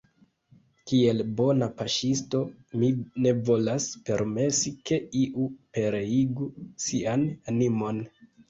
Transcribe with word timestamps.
Kiel 0.91 1.19
bona 1.41 1.67
paŝtisto, 1.81 2.41
mi 2.83 2.89
ne 3.25 3.35
volas 3.51 3.87
permesi, 4.09 4.75
ke 4.91 5.01
iu 5.25 5.47
pereigu 5.79 6.51
sian 6.89 7.31
animon. 7.55 8.05